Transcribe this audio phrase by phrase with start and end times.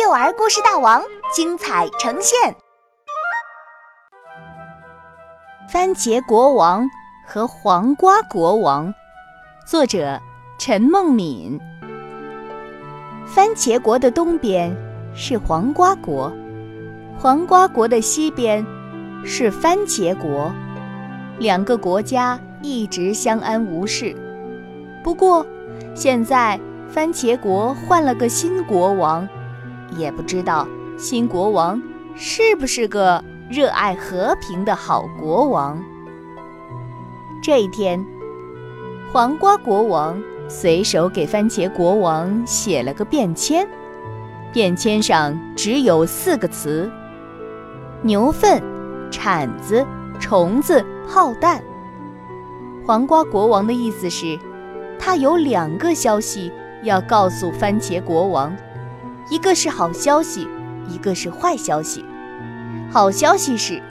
[0.00, 1.02] 幼儿故事大王
[1.34, 2.54] 精彩呈现。
[5.68, 6.88] 番茄国王
[7.26, 8.94] 和黄瓜国王，
[9.66, 10.20] 作者
[10.56, 11.58] 陈梦敏。
[13.26, 14.72] 番茄国的东边
[15.16, 16.32] 是黄瓜国，
[17.18, 18.64] 黄瓜国的西边
[19.24, 20.52] 是番茄国，
[21.40, 24.14] 两个国家一直相安无事。
[25.02, 25.44] 不过，
[25.92, 26.58] 现在
[26.88, 29.28] 番茄国换了个新国王，
[29.96, 30.66] 也不知道
[30.96, 31.82] 新国王
[32.14, 33.24] 是不是个。
[33.50, 35.82] 热爱和平的好国王。
[37.42, 38.04] 这一天，
[39.10, 43.66] 黄瓜国王随手给番茄国王写了个便签，
[44.52, 46.90] 便签上只有四个词：
[48.02, 48.62] 牛粪、
[49.10, 49.82] 铲子、
[50.20, 51.62] 虫子、炮弹。
[52.86, 54.38] 黄瓜国王的意思是，
[54.98, 56.52] 他有两个消息
[56.82, 58.54] 要告诉番茄国王，
[59.30, 60.46] 一个是好消息，
[60.88, 62.04] 一个是坏消息。
[62.90, 63.82] 好消息是，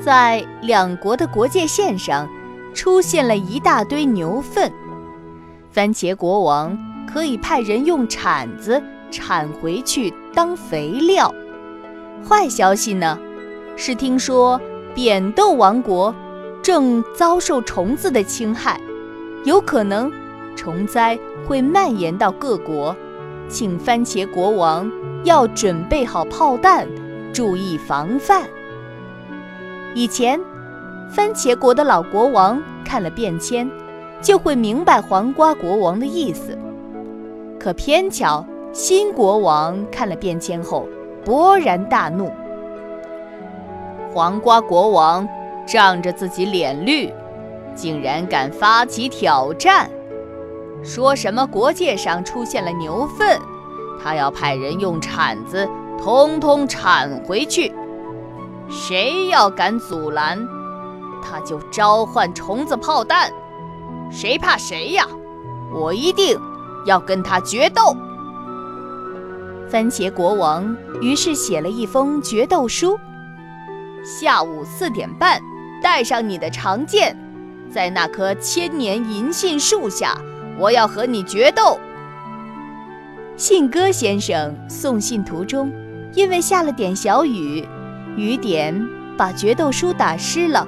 [0.00, 2.28] 在两国的国界线上
[2.74, 4.72] 出现了一大堆牛粪，
[5.70, 11.32] 番茄国王可以派人用铲子铲回去当肥料。
[12.28, 13.18] 坏消息呢，
[13.76, 14.60] 是听说
[14.94, 16.12] 扁豆王国
[16.62, 18.80] 正遭受虫子的侵害，
[19.44, 20.10] 有可能
[20.56, 22.96] 虫灾会蔓延到各国，
[23.48, 24.90] 请番茄国王
[25.24, 26.86] 要准备好炮弹。
[27.32, 28.44] 注意防范。
[29.92, 30.40] 以前，
[31.10, 33.68] 番茄国的老国王看了便签，
[34.22, 36.56] 就会明白黄瓜国王的意思。
[37.58, 40.88] 可偏巧新国王看了便签后，
[41.24, 42.30] 勃然大怒。
[44.12, 45.28] 黄瓜国王
[45.66, 47.12] 仗着自己脸绿，
[47.74, 49.90] 竟然敢发起挑战，
[50.84, 53.40] 说什么国界上出现了牛粪，
[54.02, 55.68] 他要派人用铲子。
[55.96, 57.72] 通通铲回去！
[58.68, 60.46] 谁要敢阻拦，
[61.22, 63.30] 他就召唤虫子炮弹。
[64.10, 65.06] 谁怕谁呀？
[65.72, 66.38] 我一定
[66.84, 67.96] 要跟他决斗！
[69.70, 72.98] 番茄国王于是写了一封决斗书：
[74.04, 75.40] 下午四点半，
[75.80, 77.16] 带上你的长剑，
[77.72, 80.18] 在那棵千年银杏树下，
[80.58, 81.78] 我要和你决斗。
[83.36, 85.72] 信鸽先生送信途中。
[86.16, 87.66] 因为下了点小雨，
[88.16, 90.64] 雨点把决斗书打湿了，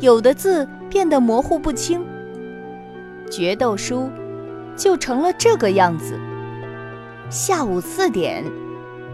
[0.00, 2.04] 有的字变得模糊不清。
[3.30, 4.10] 决斗书
[4.76, 6.18] 就成了这个样子：
[7.30, 8.44] 下午四点，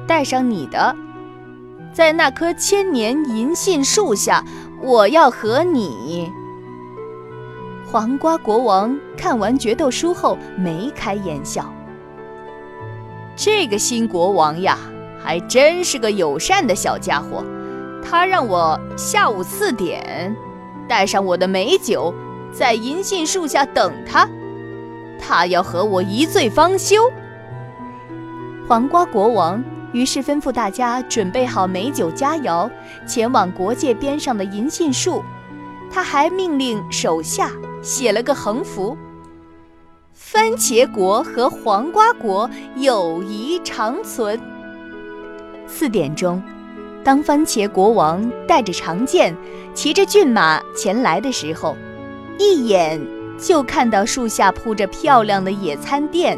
[0.06, 0.96] 带上你的，
[1.92, 4.42] 在那棵千年银杏树下，
[4.82, 6.32] 我要和你。
[7.96, 11.64] 黄瓜国王看完决斗书后眉开眼笑，
[13.34, 14.76] 这个新国王呀。
[15.18, 17.42] 还真是个友善的小家伙，
[18.04, 20.36] 他让我下午四点
[20.86, 22.12] 带上我的美酒，
[22.52, 24.28] 在银杏树下等他。
[25.18, 27.10] 他要和我一醉方休。
[28.68, 32.70] 黄瓜国王于是吩咐大家准备好美酒佳肴，
[33.06, 35.24] 前往国界边上的银杏树。
[35.90, 37.50] 他还命令手下
[37.86, 38.98] 写了个横幅
[40.12, 44.40] ：“番茄国和黄瓜国友谊长存。”
[45.68, 46.42] 四点钟，
[47.04, 49.36] 当番茄国王带着长剑、
[49.72, 51.76] 骑着骏马前来的时候，
[52.40, 53.00] 一眼
[53.38, 56.36] 就看到树下铺着漂亮的野餐垫。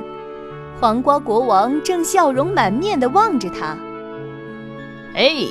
[0.78, 3.75] 黄瓜国王正笑容满面地望着他。
[5.15, 5.48] 哎，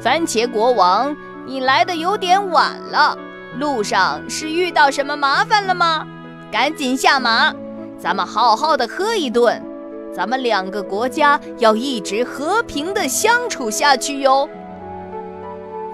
[0.00, 1.16] 番茄国王，
[1.46, 3.16] 你来的有点晚了，
[3.58, 6.06] 路上是遇到什么麻烦了吗？
[6.52, 7.52] 赶紧下马，
[7.98, 9.62] 咱们好好的喝一顿。
[10.12, 14.48] 咱们两个国家要一直和平的相处下去哟。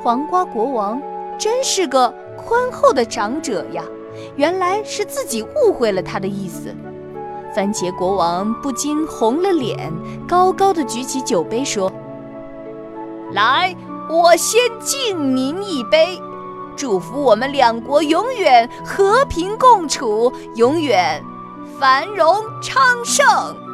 [0.03, 1.01] 黄瓜国王
[1.39, 3.83] 真是个宽厚的长者呀，
[4.37, 6.75] 原来是自己误会了他的意思。
[7.55, 9.93] 番茄国王不禁红了脸，
[10.27, 11.93] 高高的举起酒杯说
[13.33, 13.75] ：“来，
[14.09, 16.21] 我先敬您一杯，
[16.77, 21.23] 祝福我们两国永远和平共处永远
[21.81, 23.67] 繁荣昌盛。